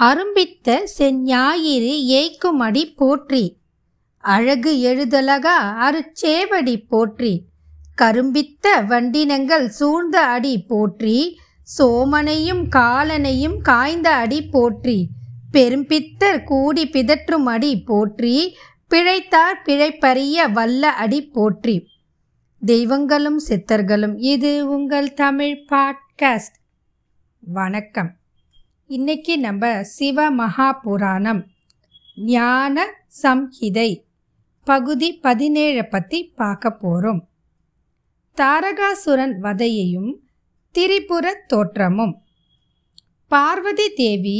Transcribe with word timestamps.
அரும்பித்த 0.00 0.88
செஞ்ஞாயிறு 0.98 1.92
ஏய்க்குமடி 2.08 2.96
போற்றி. 2.96 3.56
அழகு 4.18 4.72
எழுதலகா 4.74 5.56
அருச்சேவடி 5.80 6.82
போற்றி. 6.88 7.44
கரும்பித்த 7.94 8.82
வண்டினங்கள் 8.88 9.66
சூழ்ந்த 9.66 10.20
அடி 10.20 10.62
போற்றி. 10.62 11.38
சோமனையும் 11.78 12.68
காலனையும் 12.76 13.58
காய்ந்த 13.62 14.14
அடி 14.14 14.42
போற்றி. 14.42 15.08
பெரும்பித்தர் 15.52 16.44
கூடி 16.44 16.86
பிதற்றும் 16.86 17.44
அடி 17.44 17.80
போற்றி. 17.80 18.56
பிழைத்தார் 18.90 19.62
பிழைப்பறிய 19.64 20.52
வல்ல 20.52 20.90
அடி 20.90 21.22
போற்றி. 21.22 21.86
தெய்வங்களும் 22.66 23.40
சித்தர்களும் 23.48 24.14
இது 24.18 24.68
உங்கள் 24.68 25.14
தமிழ் 25.14 25.64
பாட்காஸ்ட். 25.70 26.56
வணக்கம். 27.38 28.16
இன்னைக்கு 28.90 29.38
நம்ம 29.38 29.82
சிவ 29.82 30.18
மகாபுராணம் 30.30 31.40
ஞான 32.26 32.84
சம்ஹிதை. 33.22 33.90
பகுதி 34.66 35.08
பதினேழை 35.12 35.82
பற்றி 35.84 36.18
பார்க்க 36.34 36.70
போகிறோம் 36.70 37.18
தாரகாசுரன் 38.36 39.34
வதையையும் 39.40 40.12
திரிபுர 40.74 41.32
தோற்றமும். 41.46 42.14
பார்வதி 43.30 43.88
தேவி 43.94 44.38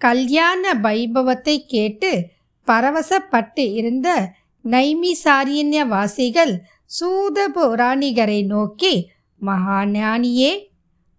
கல்யாண 0.00 0.74
வைபவத்தை 0.74 1.56
கேட்டு 1.66 2.10
பரவசப்பட்டு 2.68 3.66
இருந்த 3.74 4.08
நைமிசாரியன்யவாசிகள் 4.64 6.54
சூத 6.98 7.46
புராணிகரை 7.48 8.40
நோக்கி 8.46 8.94
மகாஞானியே 9.40 10.52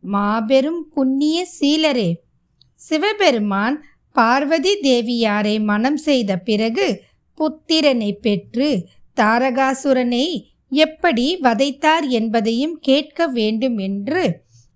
மாபெரும் 0.03 0.83
புண்ணிய 0.93 1.47
சீலரே 1.59 2.09
சிவபெருமான் 2.85 3.77
பார்வதி 4.15 4.73
தேவியாரை 4.83 5.55
மனம் 5.63 5.97
செய்த 5.97 6.31
பிறகு 6.39 6.87
புத்திரனை 7.37 8.11
பெற்று 8.21 8.69
தாரகாசுரனை 9.17 10.25
எப்படி 10.75 11.25
வதைத்தார் 11.43 12.05
என்பதையும் 12.09 12.75
கேட்க 12.79 13.27
வேண்டும் 13.27 13.77
என்று 13.77 14.23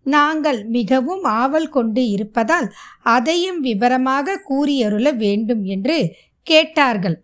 நாங்கள் 0.06 0.60
மிகவும் 0.68 1.24
ஆவல் 1.40 1.70
கொண்டு 1.70 2.04
இருப்பதால் 2.10 2.68
அதையும் 3.08 3.60
விவரமாக 3.60 4.38
கூறியருள 4.50 5.08
வேண்டும் 5.16 5.64
என்று 5.66 5.98
கேட்டார்கள். 6.48 7.18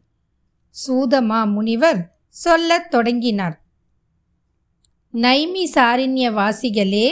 சூதமா 0.75 1.39
முனிவர் 1.51 2.01
சொல்லத் 2.35 2.89
தொடங்கினார். 2.89 3.55
நைமி 5.13 5.63
சாரிண்யவாசிகளே 5.75 7.07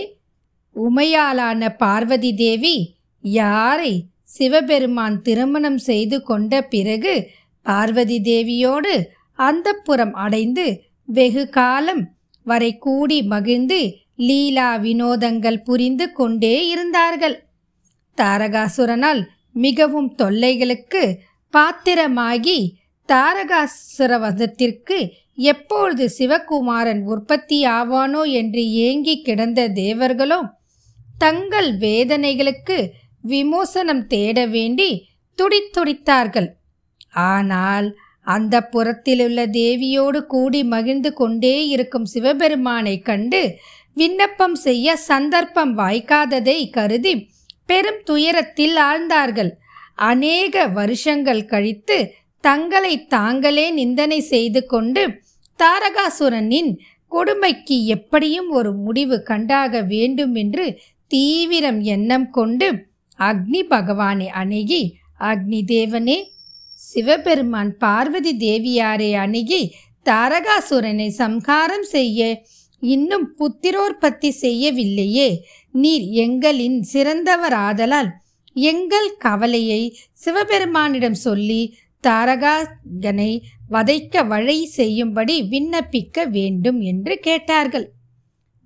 உமையாலான 0.75 1.69
பார்வதி 1.77 2.31
தேவி 2.35 2.75
யாரை 3.23 4.09
சிவபெருமான் 4.23 5.21
திருமணம் 5.21 5.77
செய்து 5.77 6.21
கொண்ட 6.21 6.61
பிறகு 6.61 7.31
பார்வதி 7.63 8.19
தேவியோடு 8.19 9.07
அந்தப்புறம் 9.37 10.11
அடைந்து 10.11 10.83
வெகு 11.05 11.49
காலம் 11.49 12.15
வரை 12.43 12.77
கூடி 12.77 13.21
மகிழ்ந்து 13.21 14.01
லீலா 14.15 14.75
வினோதங்கள் 14.75 15.63
புரிந்து 15.63 16.11
கொண்டே 16.11 16.67
இருந்தார்கள். 16.67 17.47
தாரகாசுரனால் 18.17 19.29
மிகவும் 19.53 20.15
தொல்லைகளுக்கு 20.17 21.19
பாத்திரமாகி 21.53 22.77
தாரகாசுரவதத்திற்கு 23.07 25.11
எப்பொழுது 25.35 26.11
சிவகுமாரன் 26.17 27.03
உற்பத்தி 27.03 27.65
ஆவானோ 27.65 28.31
என்று 28.31 28.71
ஏங்கி 28.71 29.21
கிடந்த 29.21 29.67
தேவர்களோ 29.67 30.43
தங்கள் 31.17 31.77
வேதனைகளுக்கு 31.77 32.93
விமோசனம் 33.23 34.07
தேட 34.07 34.47
வேண்டி 34.47 34.89
துடித்துடித்தார்கள் 35.39 36.49
ஆனால் 37.11 37.87
அந்த 38.27 38.55
புறத்திலுள்ள 38.61 39.39
தேவியோடு 39.51 40.19
கூடி 40.25 40.63
மகிழ்ந்து 40.63 41.13
கொண்டே 41.13 41.67
இருக்கும் 41.67 42.05
சிவபெருமானை 42.05 43.01
கண்டு 43.01 43.41
விண்ணப்பம் 43.93 44.55
செய்ய 44.55 44.95
சந்தர்ப்பம் 45.07 45.77
வாய்க்காததை 45.77 46.69
கருதி 46.69 47.13
பெரும் 47.65 48.01
துயரத்தில் 48.03 48.77
ஆழ்ந்தார்கள். 48.77 49.51
அநேக 49.95 50.65
வருஷங்கள் 50.67 51.45
கழித்து 51.45 51.97
தங்களை 52.39 53.05
தாங்களே 53.05 53.71
நிந்தனை 53.71 54.19
செய்து 54.21 54.65
கொண்டு 54.65 55.03
தாரகாசுரனின் 55.59 56.71
கொடுமைக்கு 57.07 57.85
எப்படியும் 57.85 58.49
ஒரு 58.49 58.71
முடிவு 58.73 59.23
கண்டாக 59.23 59.81
வேண்டும் 59.81 60.35
என்று 60.35 60.65
தீவிரம் 61.07 61.81
எண்ணம் 61.81 62.29
கொண்டு 62.29 62.69
அக்னி 63.19 63.61
பகவானை 63.63 64.27
அணுகி 64.27 64.83
அக்னி 65.19 65.61
தேவனே 65.67 66.17
சிவபெருமான் 66.79 67.77
பார்வதி 67.77 68.33
தேவியாரை 68.37 69.11
அணுகி 69.15 69.61
தாரகாசுரனை 70.05 71.07
சம்ஹாரம் 71.07 71.85
செய்ய 71.85 72.41
இன்னும் 72.81 73.27
புத்திரோற்பத்தி 73.39 74.29
செய்யவில்லையே. 74.41 75.29
நீர் 75.71 76.05
எங்களின் 76.25 76.79
சிறந்தவராதலால் 76.93 78.09
எங்கள் 78.53 79.17
கவலையை 79.17 79.81
சிவபெருமானிடம் 80.25 81.19
சொல்லி 81.25 81.61
தாரகாகனை 82.03 83.31
வதைக்க 83.69 84.25
வழி 84.27 84.65
செய்யும்படி 84.65 85.35
விண்ணப்பிக்க 85.43 86.25
வேண்டும் 86.29 86.79
என்று 86.81 87.19
கேட்டார்கள். 87.19 87.87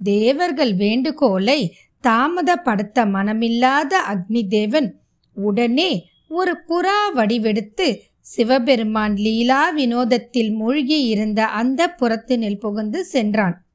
தேவர்கள் 0.02 0.74
வேண்டுகோளை 0.76 1.60
தாமதப்படுத்த 2.08 3.06
மனமில்லாத 3.06 3.94
அக்னி 4.10 4.48
தேவன் 4.48 5.00
உடனே 5.34 6.10
ஒரு 6.30 6.58
புறா 6.68 7.14
வடிவெடுத்து 7.14 8.00
சிவபெருமான் 8.20 9.16
லீலா 9.16 9.70
வினோதத்தில் 9.70 10.52
மூழ்கி 10.52 11.04
இருந்த 11.06 11.46
அந்த 11.46 11.96
புறத்தினில் 12.00 12.60
புகுந்து 12.60 13.06
சென்றான். 13.06 13.66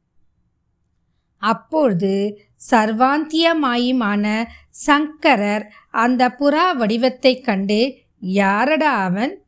அப்பொழுது 1.36 2.40
சர்வாந்தியமாயுமான 2.70 4.44
சங்கரர் 4.70 5.72
அந்த 5.90 6.28
புறா 6.28 6.76
வடிவத்தைக் 6.76 7.44
கண்டு 7.44 7.94
யாரடா 8.20 8.92
அவன்? 8.92 9.42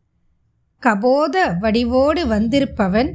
கபோத 0.83 1.37
வடிவோடு 1.61 2.27
வந்திருப்பவன். 2.27 3.12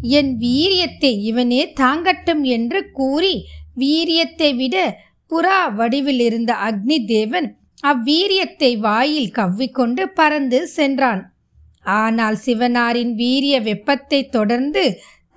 என் 0.00 0.38
வீரியத்தை 0.38 1.18
இவனே 1.20 1.72
தாங்கட்டும் 1.72 2.42
என்று 2.42 2.90
கூறி 2.92 3.46
வீரியத்தை 3.80 4.50
விட 4.56 4.76
புறா 5.30 5.58
வடிவில் 5.74 6.22
இருந்த 6.28 6.52
அக்னி 6.68 6.98
தேவன் 7.06 7.48
அவ்வீரியத்தை 7.82 8.70
வாயில் 8.78 9.30
கவ்விக்கொண்டு 9.30 10.04
பறந்து 10.18 10.58
சென்றான். 10.68 11.22
ஆனால் 11.98 12.36
சிவனாரின் 12.46 13.12
வீரிய 13.14 13.56
வெப்பத்தை 13.60 14.20
தொடர்ந்து 14.28 14.84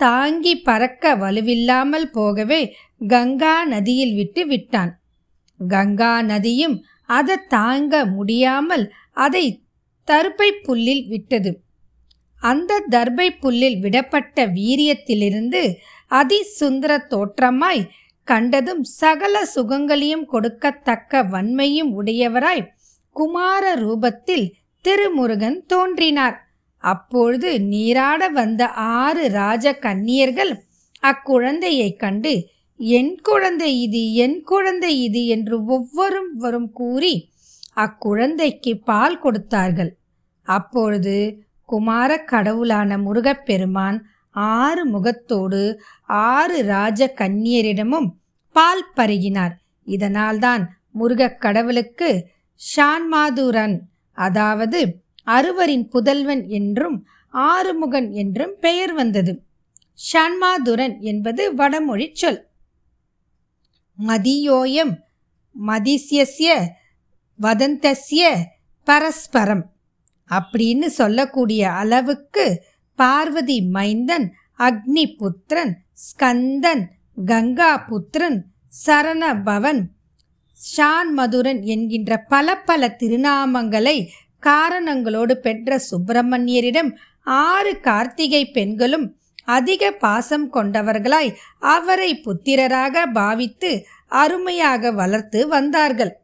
தாங்கி 0.00 0.54
பறக்க 0.60 1.14
வலுவில்லாமல் 1.16 2.08
போகவே 2.10 2.60
கங்கா 3.06 3.54
நதியில் 3.64 4.14
விட்டு 4.14 4.42
விட்டான். 4.46 4.92
கங்கா 5.60 6.14
நதியும் 6.22 6.76
அதை 7.08 7.36
தாங்க 7.48 7.94
முடியாமல் 8.16 8.84
அதை 9.24 9.44
தர்பை 10.08 10.48
புல்லில் 10.66 11.04
விட்டது. 11.08 11.50
அந்த 12.42 12.80
தர்பை 12.90 13.28
புல்லில் 13.42 13.78
விடப்பட்ட 13.78 14.46
வீரியத்திலிருந்து 14.56 15.62
அதிசுந்தர 16.10 16.92
தோற்றமாய் 17.12 17.82
கண்டதும் 18.28 18.82
சகல 19.00 19.44
சுகங்களையும் 19.54 20.26
கொடுக்கத்தக்க 20.32 21.22
வன்மையும் 21.24 21.90
உடையவராய் 22.00 22.68
குமார 23.16 23.74
ரூபத்தில் 23.74 24.46
திருமுருகன் 24.84 25.58
தோன்றினார். 25.66 26.36
அப்பொழுது 26.84 27.50
நீராட 27.60 28.22
வந்த 28.28 28.62
ஆறு 29.00 29.24
ராஜ 29.30 29.66
கன்னியர்கள் 29.80 30.52
அக்குழந்தையை 31.02 31.90
கண்டு 31.96 32.32
என் 32.80 33.12
குழந்தை 33.22 33.70
இது 33.80 34.02
என் 34.14 34.38
குழந்தை 34.42 34.92
இது 35.02 35.26
என்று 35.26 35.56
ஒவ்வொரும் 35.66 36.32
வரும் 36.36 36.70
கூறி 36.72 37.14
அக்குழந்தைக்கு 37.76 38.72
பால் 38.84 39.18
கொடுத்தார்கள். 39.18 39.92
அப்பொழுது 40.46 41.16
குமார 41.68 42.10
கடவுளான 42.24 42.98
முருகப்பெருமான் 42.98 43.98
ஆறு 44.34 44.82
முகத்தோடு 44.86 45.62
ஆறு 46.28 46.58
ராஜ 46.64 47.06
கன்னியரிடமும் 47.16 48.08
பால் 48.54 48.84
பருகினார். 48.96 49.54
இதனால்தான் 49.84 50.64
முருகக் 50.90 51.40
கடவுளுக்கு 51.40 52.10
ஷான்மாதுரன் 52.60 53.76
அதாவது 54.16 54.80
அறுவரின் 55.26 55.88
புதல்வன் 55.88 56.42
என்றும் 56.48 56.98
ஆறுமுகன் 57.32 58.08
என்றும் 58.12 58.54
பெயர் 58.60 58.92
வந்தது. 58.92 59.32
ஷண்மாதுரன் 60.08 60.96
என்பது 61.00 61.54
வடமொழி 61.54 62.08
சொல். 62.12 62.40
மதியோயம் 64.06 64.94
மதிசியஸ்ய 65.66 66.52
வதந்தஸ்ய 67.42 68.24
பரஸ்பரம் 68.84 69.64
அப்படின்னு 70.30 70.86
சொல்லக்கூடிய 70.86 71.62
அளவுக்கு 71.70 72.44
பார்வதி 72.96 73.58
மைந்தன் 73.72 74.26
அக்னி 74.58 75.04
புத்திரன் 75.16 75.74
ஸ்கந்தன் 75.92 76.84
கங்கா 77.14 77.76
புத்திரன் 77.76 78.46
சரணபவன். 78.86 79.82
ஷான் 80.76 81.10
மதுரன் 81.12 81.62
என்கின்ற 81.62 82.18
பல 82.18 82.56
பல 82.56 82.96
திருநாமங்களை 82.98 84.06
காரணங்களோடு 84.42 85.32
பெற்ற 85.32 85.80
சுப்பிரமணியரிடம் 85.90 86.90
ஆறு 87.24 87.80
கார்த்திகை 87.80 88.50
பெண்களும் 88.50 89.16
அதிக 89.44 89.90
பாசம் 89.90 90.52
கொண்டவர்களாய் 90.52 91.34
அவரை 91.60 92.14
புத்திரராக 92.14 93.06
பாவித்து 93.06 93.86
அருமையாக 94.06 94.90
வளர்த்து 94.90 95.48
வந்தார்கள். 95.48 96.20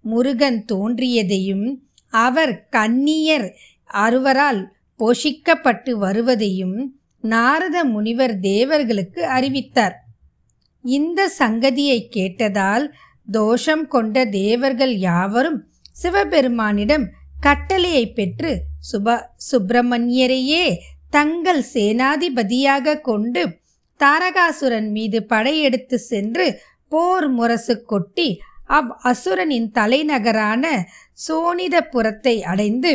முருகன் 0.00 0.64
தோன்றியதையும் 0.72 1.74
அவர் 2.08 2.66
கன்னியர் 2.68 3.54
அறுவரால் 3.94 4.72
போஷிக்கப்பட்டு 4.98 5.90
வருவதையும் 5.90 7.00
நாரத 7.20 7.84
முனிவர் 7.84 8.40
தேவர்களுக்கு 8.40 9.26
அறிவித்தார். 9.26 10.08
இந்த 10.84 11.20
சங்கதியை 11.38 11.98
கேட்டதால் 12.08 12.86
தோஷம் 13.28 13.84
கொண்ட 13.86 14.24
தேவர்கள் 14.34 14.94
யாவரும் 15.00 15.58
சிவபெருமானிடம் 15.96 17.06
கட்டளையை 17.36 18.04
பெற்று 18.10 18.52
சுப 18.90 19.16
சுப்பிரமணியரையே 19.50 20.64
தங்கள் 21.10 21.62
சேனாதிபதியாக 21.74 23.00
கொண்டு 23.02 23.42
தாரகாசுரன் 24.00 24.90
மீது 24.90 25.18
படையெடுத்து 25.26 25.96
சென்று 26.02 26.46
போர் 26.92 27.28
முரசு 27.30 27.74
கொட்டி 27.84 28.28
அவ் 28.70 28.90
அசுரனின் 29.02 29.68
தலைநகரான 29.70 30.64
சோனிதபுரத்தை 31.26 32.34
அடைந்து 32.44 32.92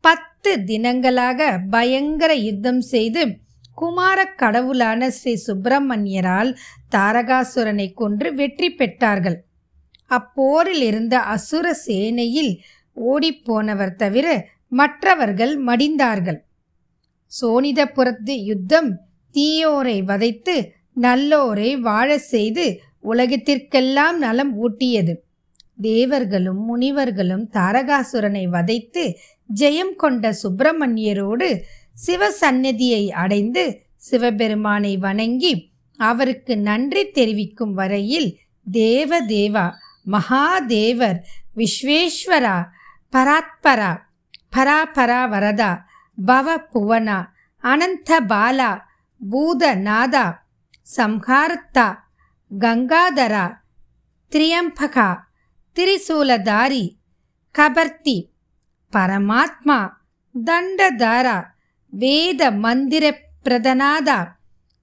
பத்து 0.00 0.52
தினங்களாக 0.64 1.50
பயங்கர 1.70 2.32
யுத்தம் 2.40 2.82
செய்து 2.90 3.22
குமாரக் 3.80 4.38
கடவுளான 4.38 5.10
ஸ்ரீ 5.10 5.32
சுப்பிரமணியரால் 5.46 6.50
தாரகாசுரனை 6.94 7.86
கொன்று 7.94 8.34
வெற்றி 8.34 8.68
பெற்றார்கள். 8.74 9.38
அப்போரில் 10.10 10.82
இருந்த 10.82 11.14
அசுர 11.34 11.76
சேனையில் 11.86 12.52
ஓடிப்போனவர் 12.96 13.94
தவிர 13.94 14.26
மற்றவர்கள் 14.68 15.54
மடிந்தார்கள். 15.64 16.38
சோனிதபுரத்து 17.32 18.34
யுத்தம் 18.42 18.90
தீயோரை 19.34 19.98
வதைத்து 20.02 20.56
நல்லோரை 21.00 21.70
வாழ 21.80 22.18
செய்து 22.18 22.66
உலகத்திற்கெல்லாம் 23.02 24.16
நலம் 24.18 24.54
ஊட்டியது. 24.62 25.14
தேவர்களும் 25.80 26.62
முனிவர்களும் 26.64 27.44
தாரகாசுரனை 27.52 28.44
வதைத்து 28.48 29.04
ஜெயம் 29.60 29.94
கொண்ட 29.96 30.32
சுப்பிரமணியரோடு 30.42 31.48
சிவசந்நிதியை 32.00 33.04
அடைந்து 33.14 33.64
சிவபெருமானை 34.02 34.92
வணங்கி 34.96 35.54
அவருக்கு 35.98 36.54
நன்றி 36.60 37.02
தெரிவிக்கும் 37.10 37.74
வரையில் 37.74 38.30
தேவ 38.66 39.20
தேவா 39.28 39.66
மகாதேவர் 40.06 41.18
விஸ்வேஸ்வரா 41.56 42.56
பராத்பரா 43.12 43.92
பராபரா 44.56 45.20
வரதா 45.28 45.72
பவ 46.18 46.56
புவனா 46.72 47.18
அனந்த 47.64 48.20
பாலா 48.30 48.70
பூதநாதா 49.20 50.26
சம்ஹாரத்தா 50.86 51.88
கங்காதரா 52.50 53.46
திரியம்பகா 54.32 55.08
திரிசூலதாரி 55.76 56.84
கபர்த்தி 57.54 58.16
பரமாத்மா 58.92 59.78
தண்டதாரா 60.34 61.38
வேத 61.90 62.50
மந்திர 62.50 63.04
பிரதனாதா 63.44 64.20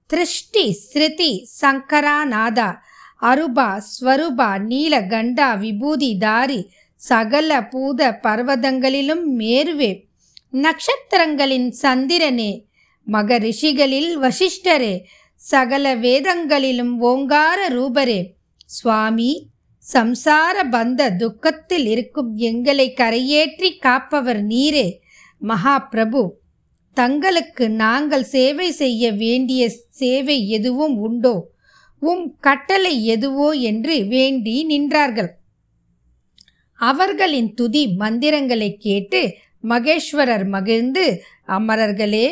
திருஷ்டி 0.06 0.78
ஸ்ருதி 0.82 1.32
சங்கராநாதா 1.60 2.68
அருபா 3.22 3.68
ஸ்வரூபா 3.90 4.50
நீலகண்டா 4.70 5.48
விபூதிதாரி 5.62 6.60
சகல 7.00 7.68
பூத 7.68 8.18
பர்வதங்களிலும் 8.22 9.24
மேருவே. 9.38 9.90
நட்சத்திரங்களின் 10.50 11.74
சந்திரனே 11.82 12.64
மகரிஷிகளில் 13.06 14.12
வசிஷ்டரே 14.24 14.94
சகல 15.34 15.94
வேதங்களிலும் 15.96 17.00
ஓங்கார 17.00 17.68
ரூபரே. 17.68 18.20
சுவாமி 18.66 19.50
சம்சார 19.92 20.56
பந்த 20.70 21.16
துக்கத்தில் 21.16 21.86
இருக்கும் 21.86 22.34
எங்களை 22.36 22.94
கரையேற்றி 22.96 23.70
காப்பவர் 23.78 24.42
நீரே. 24.46 24.88
மகா 25.38 25.78
பிரபு 25.78 26.22
தங்களுக்கு 27.00 27.64
நாங்கள் 27.82 28.24
சேவை 28.34 28.68
செய்ய 28.80 29.10
வேண்டிய 29.22 29.62
சேவை 30.00 30.36
எதுவும் 30.56 30.96
உண்டோ 31.06 31.34
உம் 32.02 32.26
கட்டளை 32.46 32.92
எதுவோ 33.14 33.48
என்று 33.70 33.94
வேண்டி 34.12 34.54
நின்றார்கள். 34.70 35.30
அவர்களின் 36.80 37.50
துதி 37.58 37.82
மந்திரங்களை 38.02 38.70
கேட்டு 38.86 39.20
மகேஸ்வரர் 39.64 40.46
மகிழ்ந்து 40.54 41.04
அமரர்களே 41.56 42.26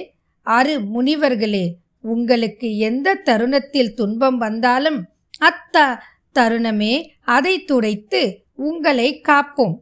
அரு 0.47 0.75
முனிவர்களே 0.95 1.65
உங்களுக்கு 2.05 2.69
எந்த 2.89 3.15
தருணத்தில் 3.29 3.95
துன்பம் 3.99 4.39
வந்தாலும் 4.45 4.99
அத்த 5.49 5.87
தருணமே 6.37 6.95
அதை 7.37 7.55
துடைத்து 7.71 8.21
உங்களை 8.69 9.09
காப்போம். 9.29 9.75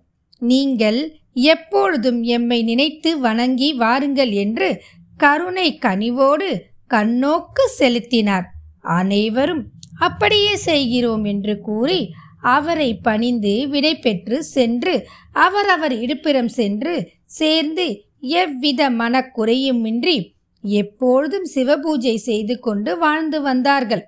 நீங்கள் 0.42 1.00
எப்பொழுதும் 1.34 2.22
எம்மை 2.22 2.62
நினைத்து 2.62 3.20
வணங்கி 3.20 3.72
வாருங்கள் 3.72 4.30
என்று 4.30 4.82
கருணை 5.16 5.78
கனிவோடு 5.82 6.48
கண்ணோக்கு 6.90 7.64
செலுத்தினார். 7.76 8.46
அனைவரும் 8.80 9.64
அப்படியே 9.98 10.56
செய்கிறோம் 10.56 11.24
என்று 11.24 11.60
கூறி 11.60 12.12
அவரை 12.40 12.96
பணிந்து 12.96 13.68
விடை 13.68 13.98
பெற்று 13.98 14.44
சென்று 14.44 14.94
அவரவர் 15.32 15.92
இருப்பிடம் 15.92 16.48
சென்று 16.48 16.94
சேர்ந்து 17.24 17.86
எவ்வித 18.20 18.90
மனக்குறையுமின்றி 18.90 20.16
எப்பொழுதும் 20.64 21.46
சிவபூஜை 21.54 22.14
செய்து 22.14 22.58
கொண்டு 22.58 22.98
வாழ்ந்து 22.98 23.40
வந்தார்கள். 23.42 24.04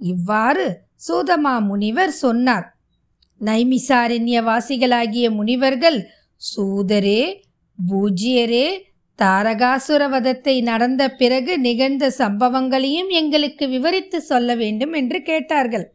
இவ்வாறு 0.00 0.66
சூதமா 1.08 1.60
முனிவர் 1.60 2.10
சொன்னார். 2.10 2.66
நைமிசாரண்ய 3.40 4.38
வாசிகளாகிய 4.42 5.30
முனிவர்கள் 5.30 5.98
சூதரே 6.40 7.22
பூஜ்யரே 7.78 8.66
தாரகாசுரவதத்தை 9.18 10.62
நடந்த 10.62 11.02
பிறகு 11.10 11.58
நிகழ்ந்த 11.58 12.14
சம்பவங்களையும் 12.18 13.10
எங்களுக்கு 13.10 13.68
விவரித்து 13.68 14.20
சொல்ல 14.20 14.54
வேண்டும் 14.54 14.92
என்று 14.92 15.22
கேட்டார்கள். 15.22 15.86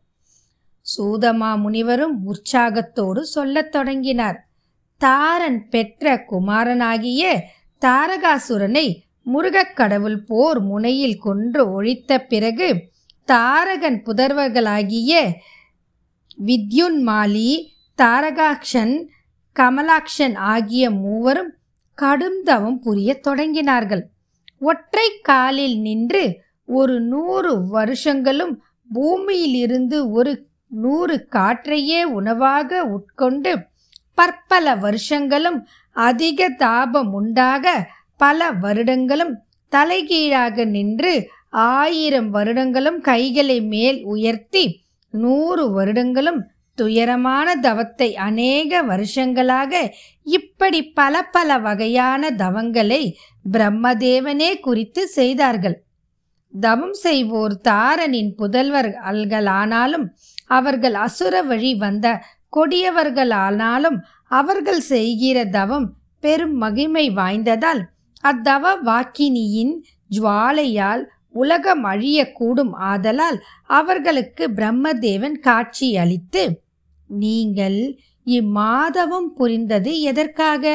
சூதமா 0.85 1.51
முனிவரும் 1.57 2.15
உற்சாகத்தோடு 2.25 3.25
சொல்லத் 3.25 3.71
தொடங்கினார். 3.71 4.39
தாரன் 4.97 5.69
பெற்ற 5.69 6.25
குமாரனாகிய 6.29 7.23
தாரகாசுரனை 7.81 8.87
முருகக்கடவுள் 9.33 10.19
போர் 10.25 10.61
முனையில் 10.61 11.17
கொன்று 11.17 11.71
ஒழித்த 11.71 12.19
பிறகு 12.23 12.67
தாரகன் 13.25 13.99
புதர்வர்களாகிய 14.05 15.11
வித்யுன்மாலி 16.45 17.49
தாரகாக்ஷன் 17.99 18.95
கமலாக்ஷன் 19.55 20.35
ஆகிய 20.35 20.91
மூவரும் 20.91 21.51
கடும் 21.97 22.43
தவம் 22.43 22.79
புரிய 22.79 23.19
தொடங்கினார்கள். 23.27 24.03
ஒற்றை 24.59 25.19
காலில் 25.21 25.79
நின்று 25.79 26.23
ஒரு 26.65 27.01
நூறு 27.01 27.67
வருஷங்களும் 27.67 28.63
பூமியிலிருந்து 28.89 30.09
ஒரு 30.09 30.47
நூறு 30.67 31.27
காற்றையே 31.31 32.03
உணவாக 32.03 32.83
உட்கொண்டு 32.85 33.53
பற்பல 34.15 34.75
வருஷங்களும் 34.75 35.67
அதிக 35.91 36.49
தாபம் 36.49 37.11
உண்டாக 37.13 37.65
பல 38.17 38.51
வருடங்களும் 38.51 39.33
தலைகீழாக 39.71 40.65
நின்று 40.65 41.13
ஆயிரம் 41.49 42.33
வருடங்களும் 42.33 42.99
கைகளை 43.01 43.61
மேல் 43.61 44.03
உயர்த்தி 44.03 44.65
நூறு 45.09 45.71
வருடங்களும் 45.71 46.39
துயரமான 46.77 47.55
தவத்தை 47.55 48.15
அநேக 48.15 48.81
வருஷங்களாக 48.81 49.93
இப்படி 50.23 50.79
பல 50.91 51.23
பல 51.23 51.57
வகையான 51.59 52.31
தவங்களை 52.37 53.03
பிரம்மதேவனே 53.51 54.59
குறித்து 54.59 55.07
செய்தார்கள். 55.07 55.77
தவம் 56.53 56.93
செய்வோர் 56.93 57.55
தாரனின் 57.61 58.35
புதல்வர்களானாலும் 58.37 60.05
அவர்கள் 60.47 60.93
அசுர 60.93 61.41
வழி 61.41 61.75
வந்த 61.75 62.07
கொடியவர்களானாலும் 62.57 63.97
அவர்கள் 64.27 64.79
செய்கிற 64.79 65.45
தவம் 65.45 65.87
பெரும் 66.19 66.55
மகிமை 66.55 67.09
வாய்ந்ததால் 67.09 67.81
அத்தவ 68.23 68.65
வாக்கினியின் 68.85 69.73
ஜுவாலையால் 70.09 71.03
உலகம் 71.33 71.83
அழியக்கூடும் 71.85 72.73
ஆதலால் 72.91 73.39
அவர்களுக்கு 73.63 74.43
பிரம்மதேவன் 74.55 75.37
காட்சி 75.39 75.87
அளித்து 75.97 76.43
நீங்கள் 77.09 77.79
இம்மாதவம் 78.27 79.29
புரிந்தது 79.35 79.91
எதற்காக? 80.01 80.65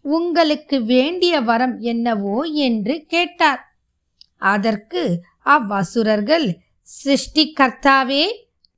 உங்களுக்கு 0.00 0.76
வேண்டிய 0.84 1.40
வரம் 1.40 1.76
என்னவோ 1.78 2.36
என்று 2.40 3.04
கேட்டார். 3.06 3.62
அதற்கு 4.52 5.02
அவ்வசுரர்கள் 5.46 6.46
சிருஷ்டிகர்த்தாவே 6.88 8.24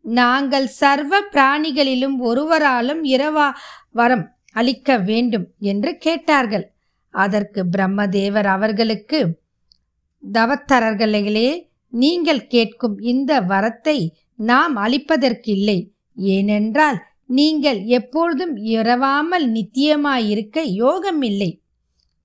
நாங்கள் 0.05 0.67
சர்வ 0.67 1.15
பிராணிகளிலும் 1.33 2.17
ஒருவராலும் 2.19 3.03
இரவா 3.05 3.49
வரம் 3.93 4.25
அளிக்க 4.53 4.97
வேண்டும் 4.99 5.47
என்று 5.59 5.91
கேட்டார்கள். 5.97 6.67
அதற்கு 7.15 7.61
பிரம்மதேவர் 7.77 8.47
அவர்களுக்கு 8.47 9.21
தவத்தரர்களே 10.23 11.69
நீங்கள் 11.89 12.47
கேட்கும் 12.47 12.99
இந்த 12.99 13.41
வரத்தை 13.41 14.09
நாம் 14.37 14.77
அளிப்பதற்கில்லை. 14.77 15.79
ஏனென்றால் 16.15 16.99
நீங்கள் 17.27 17.85
எப்பொழுதும் 17.85 18.57
இரவாமல் 18.57 19.47
நித்தியமாயிருக்க 19.47 20.63
யோகமில்லை. 20.63 21.63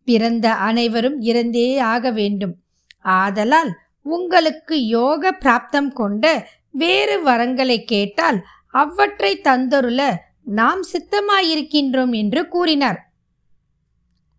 பிறந்த 0.04 0.54
அனைவரும் 0.54 1.22
இறந்தே 1.22 1.78
ஆக 1.78 2.12
வேண்டும். 2.12 2.56
ஆதலால் 3.02 3.72
உங்களுக்கு 4.02 4.88
யோக 4.88 5.32
பிராப்தம் 5.40 5.92
கொண்ட 5.94 6.48
வேறு 6.72 7.24
வரங்களை 7.26 7.78
கேட்டால் 7.84 8.40
அவற்றை 8.70 9.42
தந்தருள 9.44 10.14
நாம் 10.44 10.82
சித்தமாயிருக்கின்றோம் 10.94 12.12
என்று 12.12 12.48
கூறினார். 12.48 13.00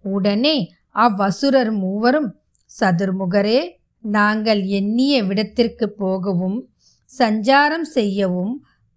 உடனே 0.00 0.56
அவ்வசுரர் 0.94 1.72
மூவரும் 1.72 2.28
சதுர்முகரே 2.80 3.60
நாங்கள் 4.04 4.62
எண்ணிய 4.78 5.24
விடத்திற்கு 5.24 5.86
போகவும் 5.96 6.58
சஞ்சாரம் 7.10 7.86
செய்யவும் 7.96 8.54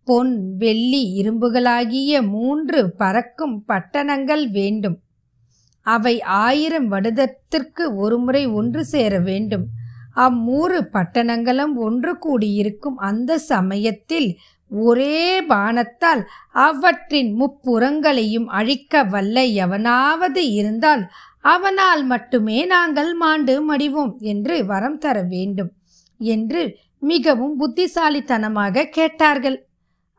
பொன் 0.07 0.33
வெள்ளி 0.57 1.03
இரும்புகளாகிய 1.21 2.21
மூன்று 2.27 2.79
பறக்கும் 2.91 3.63
பட்டணங்கள் 3.67 4.45
வேண்டும். 4.51 4.98
அவை 5.86 6.21
ஆயிரம் 6.21 6.88
வருடத்திற்கு 6.88 7.95
ஒருமுறை 7.95 8.48
ஒன்று 8.48 8.86
சேர 8.86 9.19
வேண்டும். 9.19 9.65
அம்மூறு 10.15 10.79
பட்டணங்களும் 10.93 11.75
ஒன்று 11.77 12.17
கூடியிருக்கும் 12.19 12.98
அந்த 12.98 13.38
சமயத்தில் 13.38 14.29
ஒரே 14.71 15.41
பானத்தால் 15.41 16.21
அவற்றின் 16.65 17.31
முப்புறங்களையும் 17.39 18.48
அழிக்க 18.59 19.03
வல்ல 19.03 19.43
எவனாவது 19.43 20.41
இருந்தால் 20.51 21.03
அவனால் 21.46 22.03
மட்டுமே 22.03 22.65
நாங்கள் 22.65 23.13
மாண்டு 23.13 23.53
மடிவோம் 23.69 24.13
என்று 24.22 24.65
வரம் 24.65 24.98
தர 24.98 25.17
வேண்டும் 25.24 25.72
என்று 26.19 26.62
மிகவும் 27.01 27.55
புத்திசாலித்தனமாக 27.58 28.89
கேட்டார்கள். 28.89 29.58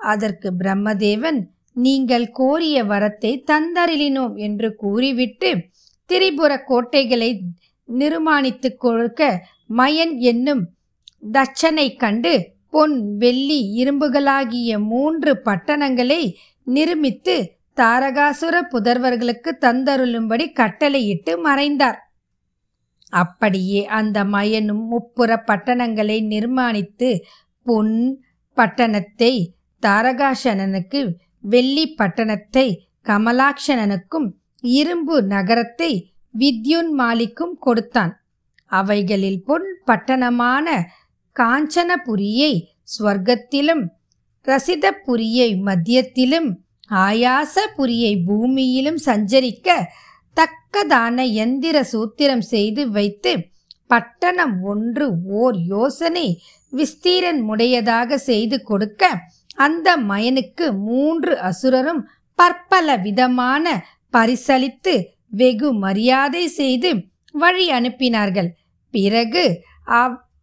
அதற்கு 0.00 0.48
பிரம்மதேவன் 0.58 1.40
நீங்கள் 1.76 2.26
கோரிய 2.30 2.84
வரத்தை 2.84 3.32
தந்தரிலினோம் 3.50 4.34
என்று 4.36 4.68
கூறிவிட்டு 4.74 5.50
திரிபுர 6.10 6.52
கோட்டைகளை 6.64 7.30
நிர்மாணித்துக் 7.88 8.78
கொடுக்க 8.78 9.48
மயன் 9.76 10.14
என்னும் 10.20 10.62
தட்சனை 11.32 11.86
கண்டு 11.96 12.32
பொன் 12.70 12.96
வெள்ளி 13.16 13.60
இரும்புகளாகிய 13.76 14.78
மூன்று 14.78 15.32
பட்டணங்களை 15.44 16.22
நிர்மித்து 16.66 17.36
தாரகாசுர 17.80 18.56
புதர்வர்களுக்கு 18.72 19.50
தந்தருளும்படி 19.60 20.46
கட்டளையிட்டு 20.52 21.32
மறைந்தார். 21.38 21.98
அப்படியே 23.12 23.80
அந்த 23.98 24.18
மயனும் 24.24 24.84
முப்புற 24.90 25.30
பட்டணங்களை 25.46 26.18
நிர்மாணித்து 26.24 27.10
பொன் 27.66 27.96
பட்டணத்தை 28.56 29.32
தாரகாசனனுக்கு 29.82 31.00
வெள்ளி 31.44 31.84
பட்டணத்தை 31.98 32.66
கமலாட்சணனுக்கும் 33.06 34.28
இரும்பு 34.60 35.16
நகரத்தை 35.22 35.92
வித்யுன் 36.34 36.90
மாலிக்கும் 36.98 37.54
கொடுத்தான். 37.58 38.12
அவைகளில் 38.70 39.40
பொன் 39.42 39.68
பட்டணமான 39.84 40.66
காஞ்சனபுரியை 41.36 42.52
ஸ்வர்க்கத்திலும் 42.92 43.84
ரசிதபுரியை 44.46 45.48
மத்தியத்திலும் 45.68 46.50
ஆயாசபுரியை 46.90 48.12
பூமியிலும் 48.26 49.00
சஞ்சரிக்க 49.06 49.68
தக்கதான 50.36 51.24
எந்திர 51.44 51.76
சூத்திரம் 51.92 52.44
செய்து 52.52 52.90
வைத்து 52.90 53.32
பட்டணம் 53.86 54.62
ஒன்று 54.62 55.06
ஓர் 55.22 55.56
யோசனை 55.66 56.26
விஸ்தீரன் 56.72 57.40
முடையதாக 57.48 58.14
செய்து 58.14 58.62
கொடுக்க 58.62 59.08
அந்த 59.54 59.96
மயனுக்கு 59.96 60.66
மூன்று 60.72 61.32
அசுரரும் 61.48 62.02
பற்பல 62.34 62.96
விதமான 62.96 63.64
பரிசளித்து 64.12 64.94
வெகு 65.28 65.72
மரியாதை 65.74 66.44
செய்து 66.48 66.90
வழி 67.32 67.66
அனுப்பினார்கள். 67.70 68.48
பிறகு 68.90 69.44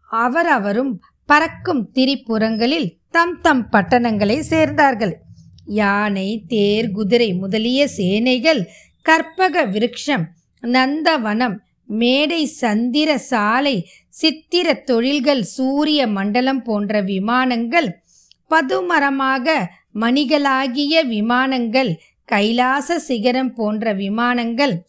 அவரவரும் 0.09 0.93
பறக்கும் 1.25 1.89
திரிபுறங்களில் 1.93 2.89
தம் 3.09 3.41
தம் 3.41 3.69
பட்டணங்களை 3.69 4.37
சேர்ந்தார்கள். 4.49 5.13
யானை 5.67 6.43
தேர் 6.47 6.91
குதிரை 6.91 7.33
முதலிய 7.33 7.87
சேனைகள் 7.87 8.69
கற்பக 9.01 9.65
விருட்சம் 9.65 10.25
நந்தவனம் 10.61 11.55
மேடை 11.85 12.45
சந்திர 12.45 13.17
சாலை 13.17 13.89
சித்திர 14.09 14.73
தொழில்கள் 14.73 15.43
சூரிய 15.43 16.07
மண்டலம் 16.07 16.63
போன்ற 16.63 17.01
விமானங்கள் 17.01 18.01
பதுமரமாக 18.51 19.69
மணிகளாகிய 19.93 21.03
விமானங்கள் 21.03 21.99
கைலாச 22.25 22.99
சிகரம் 22.99 23.53
போன்ற 23.53 23.93
விமானங்கள். 23.93 24.83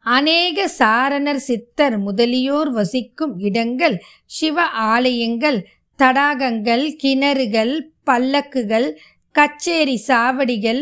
அநேக 0.00 0.68
சாரணர் 0.68 1.36
சித்தர் 1.36 1.98
முதலியோர் 1.98 2.70
வசிக்கும் 2.70 3.38
இடங்கள் 3.38 4.02
சிவ 4.26 4.62
ஆலயங்கள் 4.64 5.66
தடாகங்கள் 5.98 6.96
கிணறுகள் 7.02 7.92
பல்லக்குகள் 8.04 8.98
கச்சேரி 9.34 10.02
சாவடிகள் 10.08 10.80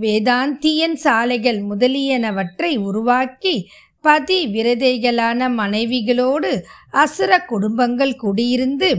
வேதாந்தியன் 0.00 0.94
சாலைகள் 0.94 1.60
முதலியனவற்றை 1.62 2.78
உருவாக்கி 2.78 3.68
பதி 4.00 4.46
விரதைகளான 4.46 5.48
மனைவிகளோடு 5.56 6.50
அசுர 6.90 7.38
குடும்பங்கள் 7.44 8.12
குடியிருந்து 8.22 8.90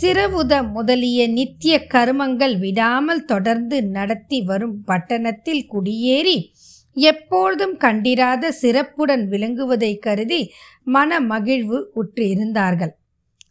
சிறவுத 0.00 0.70
முதலிய 0.72 1.28
நித்திய 1.28 1.86
கருமங்கள் 1.88 2.58
விடாமல் 2.58 3.24
தொடர்ந்து 3.24 3.82
நடத்தி 3.82 4.42
வரும் 4.42 4.84
பட்டணத்தில் 4.84 5.66
குடியேறி 5.66 6.52
எப்பொழுதும் 6.92 7.76
கண்டிராத 7.76 8.52
சிறப்புடன் 8.52 9.28
விளங்குவதை 9.28 9.98
கருதி 9.98 10.40
மன 10.84 11.20
மகிழ்வு 11.20 11.78
உற்றிருந்தார்கள். 11.94 12.92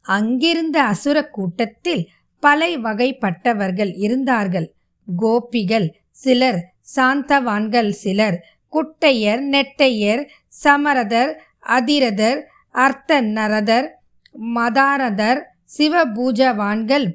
அங்கிருந்த 0.01 0.83
அசுர 0.83 1.17
கூட்டத்தில் 1.29 2.03
பல 2.43 2.67
வகைப்பட்டவர்கள் 2.77 3.93
இருந்தார்கள். 3.97 4.67
கோபிகள் 5.17 5.87
சிலர் 6.11 6.59
சாந்தவான்கள் 6.95 7.89
சிலர் 7.89 8.37
குட்டையர் 8.73 9.41
நெட்டையர் 9.49 10.25
சமரதர் 10.63 11.31
அதிரதர் 11.59 12.47
அர்த்த 12.71 13.21
நரதர் 13.21 13.87
மதாரதர் 14.55 15.41
சிவபூஜவான்கள் 15.77 17.07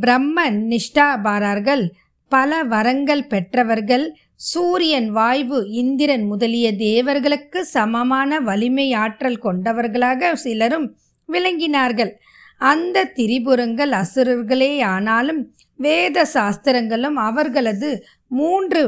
பிரம்ம 0.00 0.50
நிஷ்டாபாரர்கள் 0.50 1.90
பல 2.28 2.62
வரங்கள் 2.62 3.26
பெற்றவர்கள் 3.26 4.16
சூரியன் 4.34 5.10
வாய்வு 5.10 5.70
இந்திரன் 5.70 6.24
முதலிய 6.24 6.76
தேவர்களுக்கு 6.76 7.64
சமமான 7.64 8.40
வலிமை 8.40 8.92
ஆற்றல் 8.92 9.38
கொண்டவர்களாக 9.38 10.34
சிலரும் 10.34 10.96
விளங்கினார்கள். 11.32 12.12
அந்த 12.58 13.04
திரிபுரங்கள் 13.04 13.90
அசுரர்களே 13.90 14.82
ஆனாலும் 14.82 15.54
வேத 15.78 16.26
சாஸ்திரங்களும் 16.34 17.16
அவர்களது 17.28 17.90
மூன்று 18.30 18.82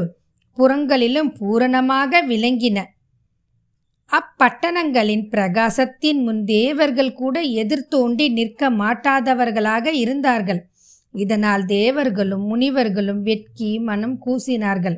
புறங்களிலும் 0.58 1.30
பூரணமாக 1.38 2.20
விளங்கின. 2.22 2.78
அப்பட்டணங்களின் 4.10 5.24
பிரகாசத்தின் 5.30 6.20
முன் 6.22 6.44
தேவர்கள் 6.44 7.12
கூட 7.12 7.36
எதிர்த்தோண்டி 7.62 8.26
நிற்க 8.32 8.70
மாட்டாதவர்களாக 8.70 9.86
இருந்தார்கள். 9.92 10.60
இதனால் 11.14 11.64
தேவர்களும் 11.66 12.44
முனிவர்களும் 12.46 13.22
வெட்கி 13.22 13.70
மனம் 13.78 14.16
கூசினார்கள். 14.26 14.96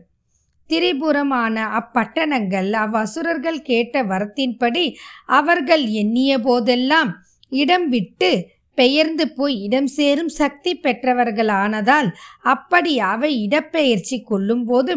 திரிபுரமான 0.71 1.57
அப்பட்டணங்கள் 1.79 2.71
அவ்வசுரர்கள் 2.73 3.61
கேட்ட 3.63 4.03
வரத்தின்படி 4.03 4.85
அவர்கள் 5.25 5.85
எண்ணிய 5.87 6.33
போதெல்லாம் 6.39 7.11
இடம் 7.53 7.89
விட்டு 7.89 8.31
பெயர்ந்து 8.79 9.25
போய் 9.31 9.57
இடம் 9.63 9.91
சேரும் 9.95 10.33
சக்தி 10.35 10.73
பெற்றவர்களானதால் 10.83 12.11
அப்படி 12.47 12.93
அவை 13.07 13.33
இடப்பெயர்ச்சி 13.47 14.19
கொள்ளும்போது 14.25 14.95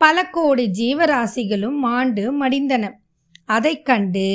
பல 0.00 0.16
கோடி 0.30 0.64
ஜீவராசிகளும் 0.78 1.78
மாண்டு 1.80 2.24
மடிந்தன. 2.40 2.84
அதைக் 3.48 3.84
கண்டு 3.84 4.26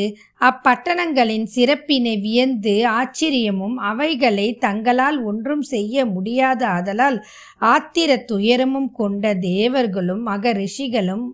அப்பட்டணங்களின் 0.41 1.45
சிறப்பினை 1.47 2.13
வியந்து 2.17 2.73
ஆச்சரியமும் 2.93 3.75
அவைகளை 3.89 4.47
தங்களால் 4.57 5.19
ஒன்றும் 5.23 5.63
செய்ய 5.65 6.05
முடியாத 6.05 6.61
ஆதலால் 6.67 7.17
ஆத்திர 7.67 8.17
துயரமும் 8.25 8.89
கொண்ட 8.91 9.33
தேவர்களும் 9.45 10.23
மகரிஷிகளும் 10.27 11.25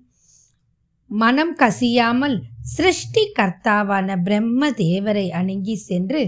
மனம் 1.11 1.55
கசியாமல் 1.59 2.37
சிருஷ்டி 2.73 3.23
கர்த்தாவான 3.39 4.17
பிரம்ம 4.23 4.71
தேவரை 4.77 5.27
அணுகி 5.31 5.75
சென்று 5.81 6.21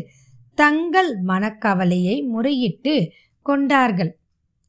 தங்கள் 0.54 1.24
மனக்கவலையை 1.24 2.28
முறையிட்டு 2.28 3.10
கொண்டார்கள். 3.42 4.18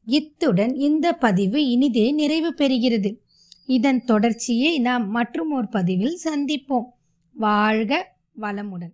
இத்துடன் 0.05 0.73
இந்த 0.75 1.13
பதிவு 1.13 1.67
இனிதே 1.67 2.11
நிறைவு 2.11 2.53
பெறுகிறது. 2.57 3.17
இதன் 3.65 4.03
தொடர்ச்சியை 4.03 4.79
நாம் 4.79 5.09
மற்றும் 5.09 5.51
ஒரு 5.51 5.67
பதிவில் 5.67 6.19
சந்திப்போம். 6.23 6.85
வாழ்க 7.33 8.15
வளமுடன். 8.41 8.93